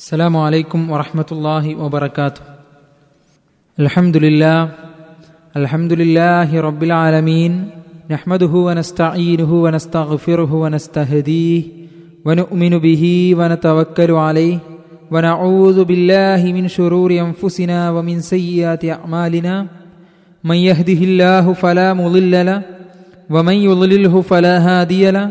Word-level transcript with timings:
السلام 0.00 0.36
عليكم 0.36 0.90
ورحمة 0.90 1.26
الله 1.32 1.76
وبركاته. 1.76 2.40
الحمد 3.80 4.16
لله 4.16 4.68
الحمد 5.56 5.92
لله 5.92 6.60
رب 6.60 6.82
العالمين 6.82 7.52
نحمده 8.10 8.52
ونستعينه 8.66 9.50
ونستغفره 9.64 10.54
ونستهديه 10.54 11.62
ونؤمن 12.24 12.78
به 12.78 13.34
ونتوكل 13.38 14.10
عليه 14.10 14.58
ونعوذ 15.10 15.84
بالله 15.84 16.52
من 16.52 16.68
شرور 16.68 17.10
أنفسنا 17.12 17.90
ومن 17.90 18.20
سيئات 18.20 18.84
أعمالنا. 18.84 19.66
من 20.44 20.56
يهده 20.56 21.00
الله 21.08 21.52
فلا 21.52 21.94
مضل 21.94 22.46
له 22.46 22.62
ومن 23.30 23.54
يضلله 23.68 24.20
فلا 24.20 24.54
هادي 24.58 25.10
له 25.10 25.30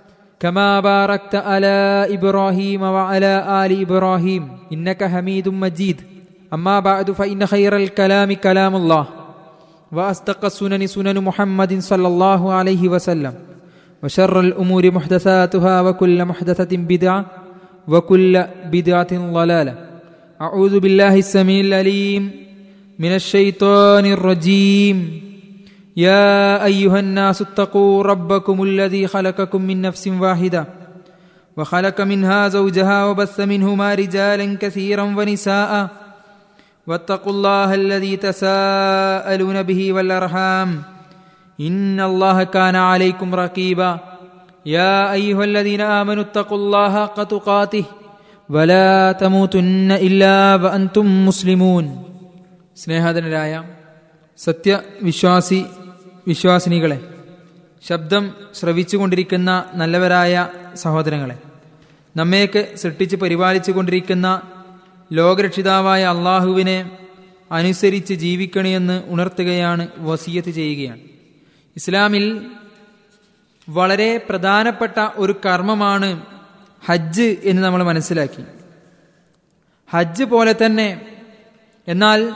كما 0.41 0.79
باركت 0.79 1.35
على 1.35 2.09
إبراهيم 2.09 2.81
وعلى 2.81 3.33
آل 3.65 3.81
إبراهيم 3.81 4.47
إنك 4.73 5.03
حميد 5.03 5.49
مجيد. 5.49 6.01
أما 6.53 6.79
بعد 6.79 7.11
فإن 7.11 7.45
خير 7.45 7.75
الكلام 7.75 8.33
كلام 8.33 8.75
الله 8.75 9.05
وأصدق 9.91 10.45
السنن 10.45 10.87
سنن 10.87 11.21
محمد 11.21 11.79
صلى 11.79 12.07
الله 12.07 12.53
عليه 12.53 12.89
وسلم 12.89 13.33
وشر 14.03 14.39
الأمور 14.39 14.91
محدثاتها 14.91 15.81
وكل 15.81 16.25
محدثة 16.25 16.77
بدعة 16.77 17.25
وكل 17.87 18.43
بدعة 18.71 19.13
ضلالة. 19.13 19.75
أعوذ 20.41 20.79
بالله 20.79 21.15
السميع 21.15 21.59
العليم 21.61 22.31
من 22.99 23.11
الشيطان 23.15 24.05
الرجيم. 24.05 24.97
يا 25.96 26.64
ايها 26.64 27.00
الناس 27.00 27.42
اتقوا 27.42 28.02
ربكم 28.02 28.62
الذي 28.62 29.06
خلقكم 29.06 29.62
من 29.62 29.82
نفس 29.82 30.08
واحده 30.08 30.66
وخلق 31.56 32.00
منها 32.00 32.48
زوجها 32.48 33.04
وبث 33.04 33.40
منهما 33.40 33.94
رجالا 33.94 34.56
كثيرا 34.56 35.02
ونساء 35.02 35.88
واتقوا 36.86 37.32
الله 37.32 37.74
الذي 37.74 38.16
تساءلون 38.16 39.62
به 39.62 39.92
والارحام 39.92 40.82
ان 41.60 42.00
الله 42.00 42.44
كان 42.44 42.76
عليكم 42.76 43.34
رقيبا 43.34 43.98
يا 44.66 45.12
ايها 45.12 45.44
الذين 45.44 45.80
امنوا 45.80 46.22
اتقوا 46.22 46.58
الله 46.58 46.92
حق 47.02 47.22
تقاته 47.22 47.84
ولا 48.50 49.12
تموتن 49.12 49.90
الا 49.92 50.54
وانتم 50.54 51.26
مسلمون 51.26 51.86
സ്നേഹധനരായ 52.82 53.52
സത്യവിശ്വാസി 54.38 55.60
വിശ്വാസിനികളെ 56.27 57.07
ശബ്ദം 57.87 58.33
ശ്രവിച്ചുകൊണ്ടിരിക്കുന്ന 58.53 59.63
നല്ലവരായ 59.73 60.49
സഹോദരങ്ങളെ 60.75 61.37
നമ്മയൊക്കെ 62.17 62.75
സൃഷ്ടിച്ച് 62.75 63.15
പരിപാലിച്ചു 63.15 63.71
കൊണ്ടിരിക്കുന്ന 63.71 64.41
ലോകരക്ഷിതാവായ 65.11 66.03
അള്ളാഹുവിനെ 66.03 66.97
അനുസരിച്ച് 67.51 68.13
ജീവിക്കണമെന്ന് 68.13 69.03
ഉണർത്തുകയാണ് 69.07 69.87
വസീയത്ത് 69.97 70.49
ചെയ്യുകയാണ്. 70.49 70.99
ഇസ്ലാമിൽ 71.75 72.45
വളരെ 73.69 74.25
പ്രധാനപ്പെട്ട 74.29 75.07
ഒരു 75.15 75.35
കർമ്മമാണ് 75.45 76.25
ഹജ്ജ് 76.85 77.37
എന്ന് 77.43 77.61
നമ്മൾ 77.61 77.83
മനസ്സിലാക്കി. 77.83 78.43
ഹജ്ജ് 79.91 80.23
പോലെ 80.23 80.55
തന്നെ 80.65 81.17
എന്നാൽ 81.87 82.33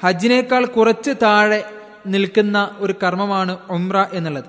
ഹജ്ജിനേക്കാൾ 0.00 0.66
കുറച്ച് 0.66 1.10
താഴെ 1.22 1.71
നിൽക്കുന്ന 2.06 2.70
ഒരു 2.78 2.94
കർമ്മമാണ് 3.02 3.58
ഉംറ 3.70 4.04
എന്നുള്ളത്. 4.12 4.44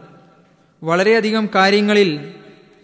വളരെയധികം 0.84 1.50
കാര്യങ്ങളിൽ 1.56 2.32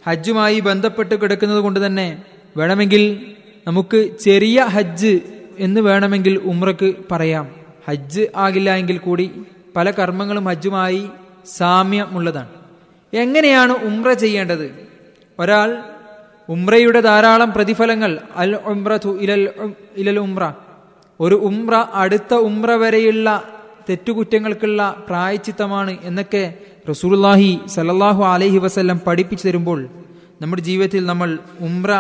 ഹജ്ജുമായി 0.08 0.60
ബന്ധപ്പെട്ട് 0.60 1.22
കിടക്കുന്നത് 1.22 1.60
കൊണ്ട് 1.60 1.86
തന്നെ 1.86 2.24
വേണമെങ്കിൽ 2.58 3.26
നമുക്ക് 3.68 4.18
ചെറിയ 4.20 4.64
ഹജ്ജ് 4.64 5.20
എന്ന് 5.58 5.82
വേണമെങ്കിൽ 5.82 6.38
ഉംറക്ക് 6.38 6.94
പറയാം. 7.12 7.56
ഹജ്ജ് 7.88 8.28
ആകില്ല 8.36 8.76
എങ്കിൽ 8.76 8.98
കൂടി 8.98 9.32
പല 9.76 9.92
കർമ്മങ്ങളും 9.92 10.46
ഹജ്ജുമായി 10.46 11.10
സാമ്യമുള്ളതാണ്. 11.46 12.50
എങ്ങനെയാണ് 13.14 13.74
ഉംറ 13.74 14.14
ചെയ്യേണ്ടത്? 14.14 14.88
ഒരാൾ 15.40 15.84
ഉംറയുടെ 16.50 17.00
ധാരാളം 17.00 17.54
പ്രതിഫലങ്ങൾ 17.54 18.20
അൽ 18.36 18.56
ഉംറ 18.56 18.96
ഇലൽ 19.20 19.50
ഇലൽ 19.98 20.20
ഉംറ. 20.20 20.52
ഒരു 21.20 21.36
ഉംറ 21.36 21.76
അടുത്ത 21.76 22.34
ഉംറ 22.34 22.72
വരെയുള്ള 22.72 23.44
തെറ്റുകുറ്റങ്ങൾക്കുള്ള 23.90 25.04
പ്രായച്ചിത്തമാണ് 25.08 25.98
എന്നൊക്കെ 26.04 26.54
റസൂലുല്ലാഹി 26.90 27.60
സലല്ലാഹു 27.68 28.24
അലഹി 28.24 28.58
വസ്ല്ലം 28.58 29.00
പഠിപ്പിച്ചു 29.08 29.48
തരുമ്പോൾ 29.48 29.90
നമ്മുടെ 30.42 30.62
ജീവിതത്തിൽ 30.62 31.06
നമ്മൾ 31.06 31.38
ഉംറ 31.60 31.92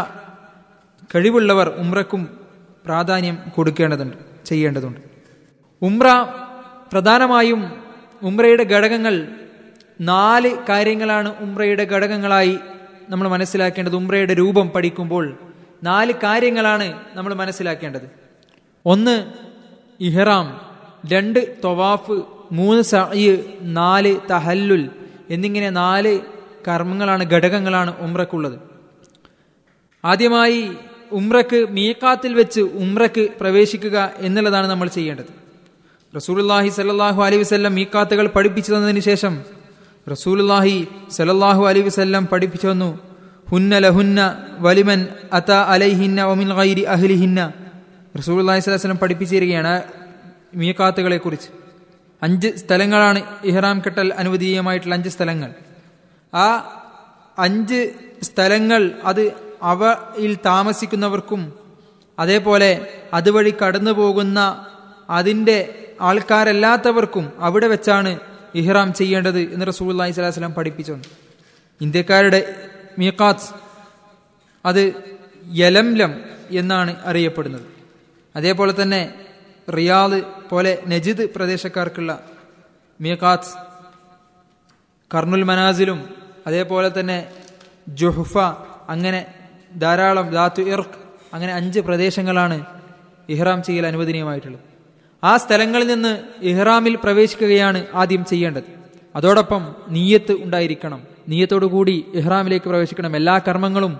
കഴിവുള്ളവർ 1.15 1.67
ഉംറക്കും 1.69 2.29
പ്രാധാന്യം 2.85 3.37
കൊടുക്കേണ്ടതുണ്ട് 3.55 4.17
ചെയ്യേണ്ടതുണ്ട്. 4.45 4.99
ഉംറ 5.81 6.07
പ്രധാനമായും 6.91 7.61
ഉംറയുടെ 8.21 8.63
ഘടകങ്ങൾ 8.63 9.27
നാല് 10.01 10.51
കാര്യങ്ങളാണ് 10.69 11.29
ഉംറയുടെ 11.39 11.83
ഘടകങ്ങളായി 11.83 12.55
നമ്മൾ 13.09 13.27
മനസ്സിലാക്കേണ്ടത്. 13.27 13.95
ഉംറയുടെ 13.95 14.33
രൂപം 14.33 14.69
പഠിക്കുമ്പോൾ 14.69 15.37
നാല് 15.83 16.13
കാര്യങ്ങളാണ് 16.23 16.87
നമ്മൾ 17.15 17.33
മനസ്സിലാക്കേണ്ടത്. 17.33 18.07
ഒന്ന് 18.85 19.15
ഇഹ്റാം 20.01 20.68
രണ്ട് 21.05 21.39
തൊവാഫ് 21.63 22.17
മൂന്ന് 22.51 22.81
സയ്യ് 22.81 23.37
നാല് 23.61 24.15
തഹല്ലുൽ 24.31 24.89
എന്നിങ്ങനെ 25.29 25.69
നാല് 25.69 26.19
കർമ്മങ്ങളാണ് 26.67 27.23
ഘടകങ്ങളാണ് 27.23 27.93
ഉംറക്കുള്ളത്. 27.99 28.59
ആദ്യമായി 30.05 30.71
ഉംറക്ക് 31.11 31.65
മീക്കാത്തിൽ 31.69 32.33
വെച്ച് 32.33 32.59
ഉംറക്ക് 32.59 33.29
പ്രവേശിക്കുക 33.41 34.11
എന്നുള്ളതാണ് 34.19 34.67
നമ്മൾ 34.67 34.87
ചെയ്യേണ്ടത്. 34.87 35.31
റസൂലുല്ലാഹി 36.15 36.69
സല്ലാഹു 36.69 37.23
അലൈഹി 37.23 37.41
വസ്ല്ലം 37.41 37.75
മീക്കാത്തുകൾ 37.75 38.27
പഠിപ്പിച്ചു 38.27 38.73
തന്നതിന് 38.73 38.99
ശേഷം 38.99 39.33
റസൂലുല്ലാഹി 40.09 40.87
സലല്ലാഹു 41.09 41.67
അലൈഹി 41.67 41.87
വസ്ല്ലം 41.87 42.25
പഠിപ്പിച്ചു 42.25 42.67
തന്നു 42.67 42.99
ഹുന്ന 43.51 43.77
ലഹുന്ന 43.77 44.19
വലിമൻ 44.59 45.07
അത 45.33 45.51
അലൈഹിന്ന 45.51 46.23
ഒമിൻ 46.23 46.55
ഗൈരി 46.55 46.81
അഹ്ലിഹിന്ന. 46.81 47.53
റസൂലുല്ലാഹി 48.17 48.59
സ്വലം 48.59 48.97
പഠിപ്പിച്ചു 48.97 49.35
തരികയാണ് 50.53 50.67
മീക്കാത്തുകളെ 50.67 51.17
കുറിച്ച് 51.17 51.49
അഞ്ച് 52.21 52.47
സ്ഥലങ്ങളാണ് 52.47 53.23
ഇഹ്റാം 53.43 53.81
കെട്ടൽ 53.85 54.13
അനുവദീയമായിട്ടുള്ള 54.13 54.95
അഞ്ച് 54.95 55.09
സ്ഥലങ്ങൾ. 55.09 55.51
ആ 56.33 56.75
അഞ്ച് 57.37 57.93
സ്ഥലങ്ങൾ 58.21 58.91
അത് 59.03 59.33
അവയിൽ 59.61 60.35
താമസിക്കുന്നവർക്കും 60.35 61.53
അതേപോലെ 62.19 62.87
അതുവഴി 63.13 63.53
കടന്നു 63.61 63.91
പോകുന്ന 63.91 64.65
അതിന്റെ 65.09 65.73
ആൾക്കാരല്ലാത്തവർക്കും 66.01 67.31
അവിടെ 67.39 67.67
വെച്ചാണ് 67.67 68.19
ഇഹ്റാം 68.55 68.93
ചെയ്യേണ്ടത് 68.93 69.53
എന്ന് 69.53 69.67
റസൂല്ലാഹി 69.67 70.11
സ്വലാഹു 70.11 70.33
വസ്ലാം 70.33 70.53
പഠിപ്പിച്ചു 70.53 70.97
ഇന്ത്യക്കാരുടെ 71.81 72.55
മീക്കാത്ത് 72.99 73.53
അത് 74.65 74.93
യലംലം 75.53 76.21
എന്നാണ് 76.51 76.95
അറിയപ്പെടുന്നത്. 77.05 77.61
അതേപോലെ 78.35 78.81
തന്നെ 78.81 79.13
റിയാദ് 79.71 80.21
പോലെ 80.49 80.83
നജിദ് 80.87 81.33
പ്രദേശക്കാർക്കുള്ള 81.35 82.23
മിയക്കാത്ത് 83.01 83.69
കർണുൽ 85.13 85.43
മനാസിലും 85.43 86.09
അതേപോലെ 86.47 86.99
തന്നെ 86.99 87.27
ജുഹ്ഫ 87.87 88.37
അങ്ങനെ 88.89 89.25
ധാരാളം 89.77 90.29
ദാത്തു 90.29 90.61
ഇർക്ക് 90.61 90.99
അങ്ങനെ 91.33 91.53
അഞ്ച് 91.53 91.79
പ്രദേശങ്ങളാണ് 91.79 92.65
ഇഹ്റാം 93.29 93.63
ചെയ്യൽ 93.63 93.87
അനുവദനീയമായിട്ടുള്ളത്. 93.87 94.61
ആ 95.23 95.37
സ്ഥലങ്ങളിൽ 95.37 95.87
നിന്ന് 95.87 96.23
ഇഹ്റാമിൽ 96.41 96.95
പ്രവേശിക്കുകയാണ് 96.95 97.85
ആദ്യം 97.93 98.25
ചെയ്യേണ്ടത്. 98.25 98.63
അതോടൊപ്പം 99.15 99.75
നീയത്ത് 99.87 100.31
ഉണ്ടായിരിക്കണം. 100.31 101.03
നീയത്തോടുകൂടി 101.29 102.05
ഇഹ്റാമിലേക്ക് 102.13 102.65
പ്രവേശിക്കണം. 102.65 103.15
എല്ലാ 103.15 103.37
കർമ്മങ്ങളും 103.37 103.93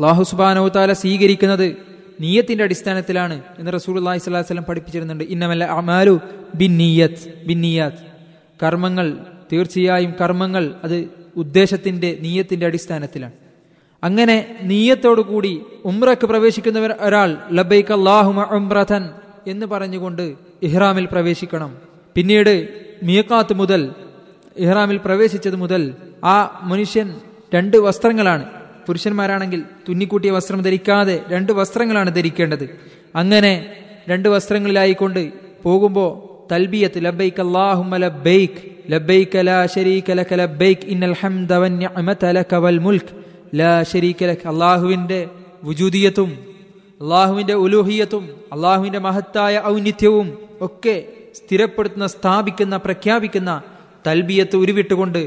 അള്ളാഹു 0.00 0.22
സുബാനോത്താല 0.22 0.92
സ്വീകരിക്കുന്നത് 0.92 1.85
നീയത്തിന്റെ 2.20 2.64
അടിസ്ഥാനത്തിലാണ് 2.64 3.42
എന്ന് 3.58 3.72
റസൂൽ 3.72 3.98
അള്ളാഹി 3.98 4.18
സ്വലാഹു 4.18 4.60
പഠിപ്പിച്ചിരുന്നുണ്ട്. 4.60 5.24
ഇന്നമല്ല 5.24 5.64
അമാലു 5.64 6.20
ബിൻ 6.54 6.76
നീയത്ത് 6.76 7.46
ബിൻ 7.46 7.60
നീയാത്ത് 7.60 8.02
കർമ്മങ്ങൾ 8.62 9.18
തീർച്ചയായും 9.52 10.14
കർമ്മങ്ങൾ 10.20 10.74
അത് 10.84 11.08
ഉദ്ദേശത്തിന്റെ 11.36 12.18
നീയത്തിന്റെ 12.20 12.66
അടിസ്ഥാനത്തിലാണ്. 12.66 13.32
അങ്ങനെ 14.02 14.58
നീയത്തോടുകൂടി 14.62 15.62
ഉംറക്ക് 15.84 16.26
പ്രവേശിക്കുന്നവർ 16.26 16.92
ഒരാൾ 17.00 17.36
ലബൈക്ക് 17.52 17.92
അള്ളാഹുമ 17.92 18.42
ഉംറഥൻ 18.42 19.10
എന്ന് 19.46 19.66
പറഞ്ഞുകൊണ്ട് 19.66 20.34
ഇഹ്റാമിൽ 20.62 21.08
പ്രവേശിക്കണം. 21.12 21.76
പിന്നീട് 22.14 22.68
മീക്കാത്ത് 23.02 23.54
മുതൽ 23.54 23.94
ഇഹ്റാമിൽ 24.56 24.96
പ്രവേശിച്ചത് 24.96 25.56
മുതൽ 25.56 25.94
ആ 26.24 26.60
മനുഷ്യൻ 26.62 27.14
രണ്ട് 27.54 27.76
വസ്ത്രങ്ങളാണ്. 27.76 28.55
പുരുഷന്മാരാണെങ്കിൽ 28.86 29.60
തുന്നിക്കൂട്ടിയ 29.86 30.30
വസ്ത്രം 30.36 30.60
ധരിക്കാതെ 30.66 31.16
രണ്ട് 31.34 31.52
വസ്ത്രങ്ങളാണ് 31.58 32.10
ധരിക്കേണ്ടത്. 32.16 32.66
അങ്ങനെ 33.20 33.52
രണ്ട് 34.10 34.28
വസ്ത്രങ്ങളിലായിക്കൊണ്ട് 34.34 35.22
പോകുമ്പോൾ 35.64 36.10
തൽബിയത്ത് 36.52 36.98
ലബൈക്ക് 37.06 37.40
അല്ലാഹുമ്മ 37.44 37.94
ലബൈക്ക് 38.04 38.60
ലബൈക്ക് 38.92 39.40
ലാ 39.48 39.58
ശരീക 39.74 40.10
ലക 40.18 40.34
ലബൈക്ക് 40.42 40.86
ഇന്നൽ 40.94 41.14
ഹംദ 41.20 41.52
വന്നിഅമത 41.62 42.24
ലക 42.38 42.54
വൽ 42.64 42.78
മുൽക്ക് 42.86 43.14
ലാ 43.60 43.72
ശരീക 43.92 44.20
ലക 44.30 44.44
അല്ലാഹുവിന്റെ 44.52 45.20
വുജൂദിയത്തും 45.64 46.30
അള്ളാഹുവിന്റെ 47.00 47.54
ഉലൂഹിയത്തും 47.64 48.24
അള്ളാഹുവിന്റെ 48.54 49.00
മഹത്തായ 49.06 49.54
ഔന്നിത്യവും 49.72 50.28
ഒക്കെ 50.66 50.96
സ്ഥിരപ്പെടുത്തുന്ന 51.38 52.06
സ്ഥാപിക്കുന്ന 52.16 52.74
പ്രഖ്യാപിക്കുന്ന 52.86 53.50
തൽബിയത്ത് 54.06 54.56
ഉരുവിട്ടുകൊണ്ട് 54.62 55.20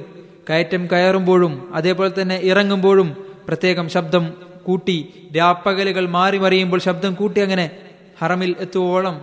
കയറ്റം 0.49 0.83
കയറുമ്പോഴും 0.91 1.53
അതേപോലെ 1.77 2.11
തന്നെ 2.19 2.37
ഇറങ്ങുമ്പോഴും 2.51 3.09
പ്രത്യേകം 3.49 3.89
ശബ്ദം 3.89 4.23
കൂട്ടി 4.63 4.97
രാപ്പകലുകൾ 5.37 6.05
മാറി 6.07 6.37
മറിയുമ്പോൾ 6.37 6.79
ശബ്ദം 6.79 7.13
കൂട്ടി 7.13 7.39
അങ്ങനെ 7.41 7.65
ഹറമിൽ 8.19 8.51
എത്തുവോളം 8.59 9.15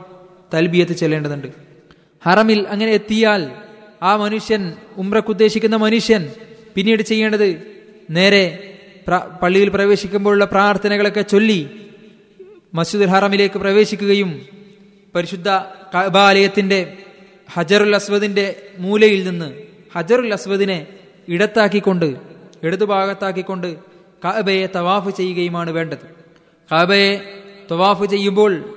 തൽബിയത്ത് 0.54 0.92
ചെല്ലേണ്ടതുണ്ട്. 0.92 1.48
ഹറമിൽ 2.22 2.60
അങ്ങനെ 2.68 2.92
എത്തിയാൽ 2.92 3.42
ആ 4.02 4.12
മനുഷ്യൻ 4.16 4.62
ഉംറക്ക് 4.96 5.28
ഉദ്ദേശിക്കുന്ന 5.28 5.76
മനുഷ്യൻ 5.76 6.22
പിന്നീട് 6.74 7.02
ചെയ്യേണ്ടത് 7.02 7.48
നേരെ 8.10 8.44
പള്ളിയിൽ 9.42 9.68
പ്രവേശിക്കുമ്പോഴുള്ള 9.68 10.44
പ്രാർത്ഥനകളൊക്കെ 10.44 11.22
ചൊല്ലി 11.22 11.60
മസ്ജിദുൽ 12.74 13.08
ഹറമിലേക്ക് 13.08 13.58
പ്രവേശിക്കുകയും 13.58 14.30
പരിശുദ്ധ 15.14 15.48
കബാലയത്തിന്റെ 15.94 16.80
ഹജറുൽ 17.48 17.94
അസ്വദിന്റെ 17.94 18.46
മൂലയിൽ 18.78 19.20
നിന്ന് 19.28 19.48
ഹജറുൽ 19.94 20.32
അസ്വദിനെ 20.32 20.78
ഇടത്താക്കിക്കൊണ്ട് 21.28 22.08
ഇടതുഭാഗത്താക്കിക്കൊണ്ട് 22.62 23.68
കഅബയെ 24.24 24.66
തവാഫ് 24.76 25.16
ചെയ്യുകയുമാണ് 25.16 25.70
വേണ്ടത്. 25.70 26.04
കാബയെ 26.72 27.10
തവാഫ് 27.70 28.04
ചെയ്യുമ്പോൾ 28.10 28.74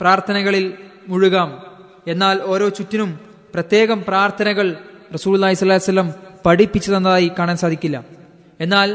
പ്രാർത്ഥനകളിൽ 0.00 0.74
മുഴുകാം. 1.08 1.62
എന്നാൽ 2.06 2.42
ഓരോ 2.42 2.68
ചുറ്റിനും 2.68 3.20
പ്രത്യേകം 3.54 4.04
പ്രാർത്ഥനകൾ 4.08 4.76
റസൂൽ 5.14 5.44
വസല്ലം 5.72 6.14
പഠിപ്പിച്ചു 6.46 6.92
തന്നതായി 6.92 7.30
കാണാൻ 7.38 7.56
സാധിക്കില്ല. 7.56 8.04
എന്നാൽ 8.60 8.88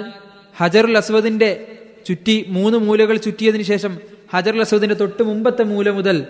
ഹജറുൽ 0.60 0.98
അസ്വദിന്റെ 0.98 1.78
ചുറ്റി 2.07 2.46
മൂന്ന് 2.48 2.78
മൂലകൾ 2.78 3.18
ചുറ്റിയതിനു 3.18 3.63
ശേഷം 3.63 3.98
ഹജറുൽ 4.34 4.62
അസ്വദിന്റെ 4.62 4.96
തൊട്ട് 4.96 5.24
മുമ്പത്തെ 5.24 5.63
മൂല 5.63 5.89
മുതൽ 5.89 6.25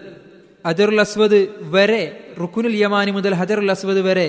ഹജറുൽ 0.65 0.99
അസ്വദ് 0.99 1.47
വരെ 1.61 2.33
റുക്കുനുൽ 2.41 2.75
യമാനി 2.75 3.11
മുതൽ 3.11 3.33
ഹജറുൽ 3.33 3.71
അസ്വദ് 3.71 3.97
വരെ 3.97 4.27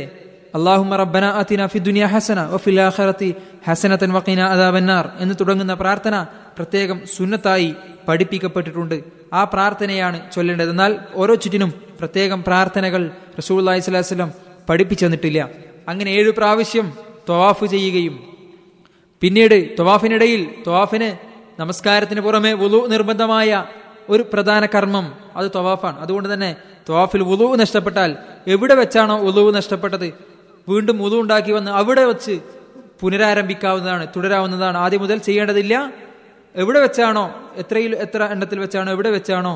അള്ളാഹുമ്മ 0.54 0.96
റബ്ബന 0.96 1.24
അതിന 1.24 1.66
ഫി 1.66 1.78
ദുനിയ 1.78 2.04
ഹസന 2.04 2.46
വഫിൽ 2.46 2.80
ആഖിറതി 2.80 3.34
ഹസനതൻ 3.68 4.12
വക്കീന 4.12 4.40
അദാബന്നാർ 4.40 5.10
എന്ന് 5.18 5.34
തുടങ്ങുന്ന 5.40 5.74
പ്രാർത്ഥന 5.74 6.26
പ്രത്യേകം 6.56 7.00
സുന്നത്തായി 7.16 7.74
പഠിപ്പിക്കപ്പെട്ടിട്ടുണ്ട്. 8.08 9.04
ആ 9.32 9.44
പ്രാർത്ഥനയാണ് 9.44 10.32
ചൊല്ലേണ്ടത്. 10.32 10.70
എന്നാൽ 10.70 10.98
ഓരോ 11.14 11.34
ചുറ്റിനും 11.34 11.70
പ്രത്യേകം 11.98 12.44
പ്രാർത്ഥനകൾ 12.46 13.10
റസൂൽ 13.38 13.62
അലൈഹി 13.62 13.80
സ്വലാസ്ലം 13.80 14.32
പഠിപ്പിച്ചു 14.68 15.06
തന്നിട്ടില്ല. 15.06 15.50
അങ്ങനെ 15.88 16.10
ഏഴു 16.10 16.30
പ്രാവശ്യം 16.30 16.92
തൊവാഫ് 17.28 17.64
ചെയ്യുകയും 17.64 18.20
പിന്നീട് 19.20 19.76
തൊവാഫിനിടയിൽ 19.78 20.54
തൊവാഫിന് 20.66 21.08
നമസ്കാരത്തിന് 21.60 22.20
പുറമെ 22.20 22.52
വുളു 22.52 22.86
നിർബന്ധമായ 22.86 23.64
ഒരു 24.08 24.24
പ്രധാന 24.32 24.66
കർമ്മം 24.66 25.14
അത് 25.36 25.50
തൊവാഫാണ്. 25.54 26.00
അതുകൊണ്ട് 26.00 26.34
തന്നെ 26.34 26.56
തൊവാഫിൽ 26.88 27.22
വുളു 27.22 27.56
നഷ്ടപ്പെട്ടാൽ 27.56 28.16
എവിടെ 28.46 28.74
വെച്ചാണോ 28.74 29.18
വുളു 29.18 29.50
നഷ്ടപ്പെട്ടത്? 29.50 30.33
വീണ്ടും 30.68 30.98
വുളു 30.98 31.16
ഉണ്ടാക്കി 31.20 31.52
വന്ന് 31.52 31.70
അവിടെ 31.70 32.04
വെച്ച് 32.04 32.40
പുനരാരംഭിക്കാവുന്നതാണ് 33.00 34.06
തുടരാവുന്നതാണ്. 34.16 34.76
ആദ്യം 34.78 35.00
മുതൽ 35.00 35.18
ചെയ്യേണ്ടതില്ല. 35.18 35.92
എവിടെ 36.54 36.80
വെച്ചാണോ 36.80 37.24
എത്രയിൽ 37.56 37.94
എത്ര 37.94 38.22
എണ്ണത്തിൽ 38.24 38.58
വെച്ചാണോ 38.58 38.92
എവിടെ 38.92 39.10
വെച്ചാണോ 39.10 39.54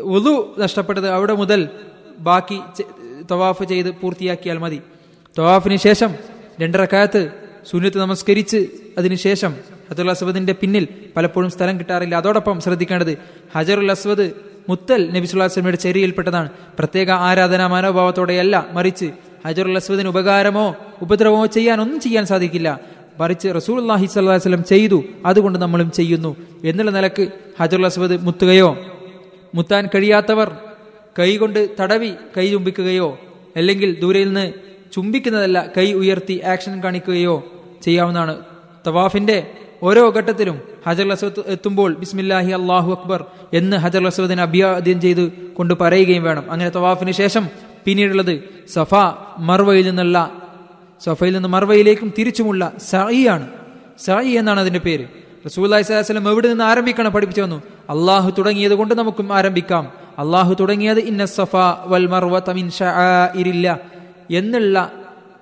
വുളു 0.00 0.54
നഷ്ടപ്പെട്ടത് 0.58 1.08
അവിടെ 1.08 1.32
മുതൽ 1.32 1.68
ബാക്കി 2.18 2.60
തവാഫ് 3.30 3.64
ചെയ്ത് 3.64 3.90
പൂർത്തിയാക്കിയാൽ 3.90 4.58
മതി. 4.58 4.82
തവാഫിന് 5.38 5.76
ശേഷം 5.76 6.14
രണ്ടരക്കാലത്ത് 6.60 7.30
സുന്നത്ത് 7.70 7.98
നമസ്കരിച്ച് 7.98 8.66
അതിനുശേഷം 8.98 9.54
ഹജറുൽ 9.90 10.10
അസ്വദിന്റെ 10.10 10.52
പിന്നിൽ 10.52 10.88
പലപ്പോഴും 11.16 11.50
സ്ഥലം 11.50 11.78
കിട്ടാറില്ല. 11.78 12.14
അതോടൊപ്പം 12.14 12.60
ശ്രദ്ധിക്കേണ്ടത് 12.60 13.18
ഹജറുൽ 13.56 13.90
അസ്വദ് 13.90 14.30
മുത്തൽ 14.68 15.10
നബി 15.16 15.26
സുല്ലാസ്ലമിയുടെ 15.26 15.76
ചെറിയിൽപ്പെട്ടതാണ് 15.76 16.48
പ്രത്യേക 16.78 17.10
ആരാധനാ 17.10 17.66
മനോഭാവത്തോടെയല്ല 17.66 18.66
മറിച്ച് 18.72 19.10
ഹജറുൽ 19.46 19.76
അസ്വദിന് 19.76 20.08
ഉപകാരമോ 20.08 20.76
ഉപദ്രവമോ 21.02 21.46
ചെയ്യാൻ 21.46 21.80
ഒന്നും 21.80 22.00
ചെയ്യാൻ 22.00 22.26
സാധിക്കില്ല. 22.26 22.80
മറിച്ച് 23.20 23.48
റസൂൽ 23.56 23.80
അള്ളാഹി 23.80 24.06
സ്വല്ലം 24.06 24.64
ചെയ്തു 24.64 25.04
അതുകൊണ്ട് 25.26 25.58
നമ്മളും 25.58 25.90
ചെയ്യുന്നു. 25.90 26.36
എന്നുള്ള 26.64 26.90
നിലയ്ക്ക് 26.90 27.28
ഹജറുൽ 27.60 27.86
അസ്വദ് 27.86 28.18
മുത്തുകയോ 28.22 28.76
മുത്താൻ 29.54 29.88
കഴിയാത്തവർ 29.94 30.56
കൈകൊണ്ട് 31.18 31.68
തടവി 31.80 32.12
കൈ 32.36 32.50
ചുംബിക്കുകയോ 32.50 33.18
അല്ലെങ്കിൽ 33.56 34.00
ദൂരയിൽ 34.00 34.26
നിന്ന് 34.26 34.52
ചുംബിക്കുന്നതല്ല 34.92 35.66
കൈ 35.76 35.92
ഉയർത്തി 35.92 36.40
ആക്ഷൻ 36.44 36.82
കാണിക്കുകയോ 36.82 37.44
ചെയ്യാവുന്നതാണ്. 37.82 38.36
തവാഫിന്റെ 38.86 39.46
ഓരോ 39.82 40.10
ഘട്ടത്തിലും 40.10 40.60
ഹജർ 40.86 41.12
അസ്വദ് 41.12 41.42
എത്തുമ്പോൾ 41.46 41.94
ബിസ്മില്ലാഹി 41.94 42.50
അള്ളാഹു 42.50 42.90
അക്ബർ 42.92 43.24
എന്ന് 43.52 43.76
ഹജർ 43.76 44.06
അസ്വദിനെ 44.06 44.42
അഭിവാദ്യം 44.42 45.00
ചെയ്ത് 45.00 45.32
കൊണ്ട് 45.32 45.74
പറയുകയും 45.80 46.22
വേണം. 46.22 46.50
അങ്ങനെ 46.50 46.70
തവാഫിന് 46.70 47.12
ശേഷം 47.12 47.48
പിന്നീടുള്ളത് 47.86 48.44
സഫ 48.68 48.94
മർവയിൽ 49.38 49.86
നിന്നുള്ള 49.86 50.32
സഫയിൽ 51.04 51.32
നിന്ന് 51.32 51.48
മർവയിലേക്കും 51.48 52.12
തിരിച്ചുമുള്ള 52.18 52.72
സഇയാണ് 52.90 53.48
സഇ 53.98 54.36
എന്നാണ് 54.38 54.60
അതിന്റെ 54.60 54.80
പേര്. 54.80 55.04
റസൂല്ലി 55.46 55.82
സ്വലം 55.82 56.30
എവിടെ 56.30 56.48
നിന്ന് 56.48 56.64
ആരംഭിക്കണം 56.64 57.12
പഠിപ്പിച്ചു 57.12 57.42
വന്നു 57.42 57.62
അള്ളാഹു 57.90 58.30
തുടങ്ങിയത് 58.38 58.72
കൊണ്ട് 58.72 58.94
നമുക്കും 58.94 59.32
ആരംഭിക്കാം. 59.32 59.92
അള്ളാഹു 60.18 60.56
തുടങ്ങിയത് 60.60 60.98
ഇന്ന 60.98 61.24
സഫ 61.24 61.56
വൽ 61.86 62.06
മർവ 62.06 62.38
തമിൻ 62.38 62.70
ഇരില്ല 63.34 63.80
എന്നുള്ള 64.30 64.92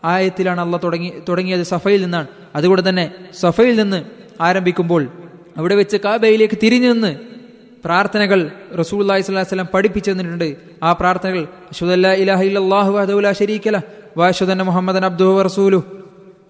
ആയത്തിലാണ് 0.05 0.61
അള്ളാഹ് 0.61 0.83
തുടങ്ങി 0.85 1.13
തുടങ്ങിയത് 1.29 1.63
സഫയിൽ 1.63 2.03
നിന്നാണ്. 2.03 2.27
അതുകൊണ്ട് 2.55 2.89
തന്നെ 2.89 3.15
സഫയിൽ 3.41 3.83
നിന്ന് 3.83 4.05
ആരംഭിക്കുമ്പോൾ 4.41 5.09
അവിടെ 5.57 5.75
വെച്ച് 5.75 5.97
കാബയിലേക്ക് 5.97 6.59
തിരിഞ്ഞു 6.63 6.93
നിന്ന് 6.93 7.34
പ്രാർത്ഥനകൾ 7.85 8.41
റസൂൽ 8.79 9.03
അലൈഹി 9.07 9.25
സ്വലാം 9.27 9.69
പഠിപ്പിച്ചു 9.75 10.11
തന്നിട്ടുണ്ട് 10.11 10.49
ആ 10.83 10.93
പ്രാർത്ഥനകൾ 10.93 11.43
അഷ്ഹദുല്ലാ 11.73 12.13
ഇലാഹ 12.23 12.41
ഇല്ലല്ലാഹു 12.43 12.91
വഹ്ദഹു 12.97 13.21
ലാ 13.27 13.33
ശരീക 13.33 13.69
ലഹ് 13.69 13.87
വഅഷ്ഹദു 14.19 14.65
മുഹമ്മദൻ 14.69 15.05
അബ്ദുഹു 15.05 15.43
റസൂലു 15.49 15.81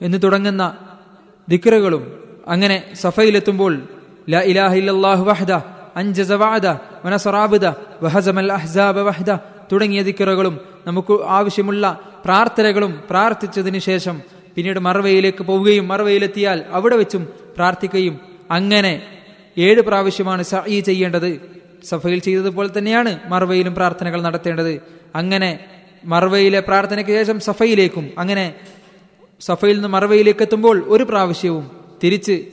എന്ന് 0.00 0.18
തുടങ്ങുന്ന 0.24 0.64
ദിക്റുകളും 1.48 2.04
അങ്ങനെ 2.46 2.76
സഫയിലെത്തുമ്പോൾ 3.02 3.74
ഇലാഹ 4.50 4.74
അബ്ദ 7.42 7.66
അഹ്സാബ 8.56 8.98
വഹദ 9.08 9.30
തുടങ്ങിയ 9.72 10.00
ദിക്റുകളും 10.02 10.54
നമുക്ക് 10.86 11.14
ആവശ്യമുള്ള 11.36 11.84
പ്രാർത്ഥനകളും 12.24 12.92
പ്രാർത്ഥിച്ചതിന് 13.10 13.80
ശേഷം 13.88 14.16
പിന്നീട് 14.56 14.80
മറവയിലേക്ക് 14.80 15.42
പോവുകയും 15.44 15.86
മറവയിലെത്തിയാൽ 15.88 16.58
അവിടെ 16.72 16.96
വെച്ചും 16.96 17.22
പ്രാർത്ഥിക്കുകയും 17.56 18.16
അങ്ങനെ 18.50 18.92
ഏഴ് 19.58 19.80
പ്രാവശ്യമാണ് 19.80 20.42
സഈ 20.42 20.80
ചെയ്യേണ്ടത്. 20.80 21.40
സഫയിൽ 21.84 22.18
ചെയ്തതുപോലെ 22.18 22.70
തന്നെയാണ് 22.78 23.18
മർവയിലും 23.26 23.74
പ്രാർത്ഥനകൾ 23.74 24.22
നടത്തേണ്ടത്. 24.22 24.80
അങ്ങനെ 25.14 25.58
മറവയിലെ 26.04 26.60
പ്രാർത്ഥനയ്ക്ക് 26.60 27.10
ശേഷം 27.10 27.40
സഫയിലേക്കും 27.40 28.10
അങ്ങനെ 28.18 28.54
സഫയിൽ 29.40 29.74
നിന്ന് 29.74 29.88
മറവയിലേക്ക് 29.88 30.42
എത്തുമ്പോൾ 30.42 30.84
ഒരു 30.88 31.04
പ്രാവശ്യവും 31.04 31.70
തിരിച്ച് 32.02 32.44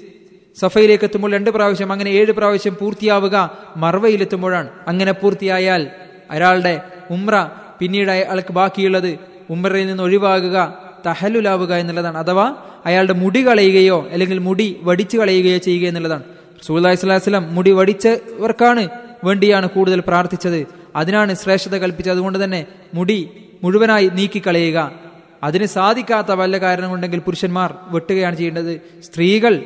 സഫയിലേക്ക് 0.60 1.03
എത്തുമ്പോൾ 1.03 1.31
രണ്ട് 1.31 1.50
പ്രാവശ്യം 1.50 1.91
അങ്ങനെ 1.91 2.10
ഏഴ് 2.10 2.31
പ്രാവശ്യം 2.31 2.75
പൂർത്തിയാവുക 2.79 3.58
മറവയിലെത്തുമ്പോഴാണ് 3.77 4.70
അങ്ങനെ 4.88 5.12
പൂർത്തിയായാൽ 5.12 5.88
അയാളുടെ 6.31 6.81
ഉമ്ര 7.12 7.50
പിന്നീട് 7.79 8.12
അയാൾക്ക് 8.12 8.53
ബാക്കിയുള്ളത് 8.53 9.20
ഉമ്രയിൽ 9.50 9.88
നിന്ന് 9.88 10.03
ഒഴിവാകുക 10.03 10.77
തഹലുലാവുക 11.08 11.74
എന്നുള്ളതാണ്. 11.75 12.17
അഥവാ 12.17 12.55
അയാളുടെ 12.86 13.13
മുടി 13.13 13.48
കളയുകയോ 13.48 14.08
അല്ലെങ്കിൽ 14.12 14.39
മുടി 14.39 14.79
വടിച്ചു 14.81 15.17
കളയുകയോ 15.17 15.58
ചെയ്യുക 15.58 15.88
എന്നുള്ളതാണ്. 15.88 16.24
റസൂല്ലി 16.61 16.95
സ്വലാസ്ലം 16.95 17.55
മുടി 17.55 17.71
വടിച്ചവർക്കാണ് 17.71 18.89
വേണ്ടിയാണ് 19.23 19.69
കൂടുതൽ 19.69 19.99
പ്രാർത്ഥിച്ചത്. 19.99 20.67
അതിനാണ് 20.95 21.33
ശ്രേഷ്ഠത 21.33 21.77
കൽപ്പിച്ചത്. 21.77 22.13
അതുകൊണ്ട് 22.13 22.43
തന്നെ 22.43 22.65
മുടി 22.93 23.31
മുഴുവനായി 23.63 24.07
നീക്കിക്കളയുക. 24.07 24.91
അതിന് 25.43 25.65
സാധിക്കാത്ത 25.65 26.31
വല്ല 26.31 26.57
കാരണം 26.57 26.89
കൊണ്ടെങ്കിൽ 26.89 27.19
പുരുഷന്മാർ 27.19 27.73
വെട്ടുകയാണ് 27.87 28.35
ചെയ്യേണ്ടത്. 28.35 28.81
സ്ത്രീകൾ 29.01 29.63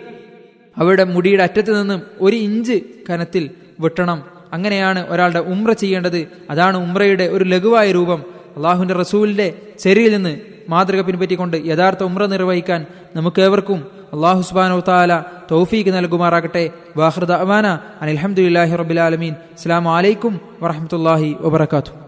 അവരുടെ 0.77 1.03
മുടിയുടെ 1.03 1.43
അറ്റത്ത് 1.43 1.81
നിന്നും 1.81 2.01
ഒരു 2.21 2.35
ഇഞ്ച് 2.35 2.81
കനത്തിൽ 3.09 3.49
വെട്ടണം. 3.79 4.23
അങ്ങനെയാണ് 4.53 5.07
ഒരാളുടെ 5.09 5.39
ഉമ്ര 5.39 5.71
ചെയ്യേണ്ടത്. 5.71 6.27
അതാണ് 6.49 6.77
ഉമ്രയുടെ 6.77 7.23
ഒരു 7.23 7.43
ലഘുവായ 7.43 7.91
രൂപം. 7.91 8.23
അള്ളാഹുവിന്റെ 8.55 8.93
റസൂലിന്റെ 8.93 9.53
ചെരിയിൽ 9.79 10.15
നിന്ന് 10.15 10.39
മാതൃക 10.69 11.01
പിൻപറ്റിക്കൊണ്ട് 11.01 11.57
യഥാർത്ഥ 11.65 12.03
ഉമ്ര 12.03 12.25
നിർവഹിക്കാൻ 12.25 12.85
നമുക്ക് 13.15 13.41
ഏവർക്കും 13.41 13.94
അള്ളാഹു 14.13 14.41
സുബാനോ 14.41 14.79
താല 14.79 15.11
തൗഫീഖ് 15.51 15.91
നൽകുമാറാകട്ടെ. 15.97 16.65
വാഹൃദ 16.97 17.31
അവാന 17.43 17.67
അനിൽഹമുല്ലാഹി 18.03 18.73
റബിലാലമീൻ 18.81 19.33
അസ്സാം 19.57 19.85
വലൈക്കും 19.95 20.33
വറഹമത്തല്ലാഹി 20.63 21.29
വബർക്കാത്തു 21.45 22.04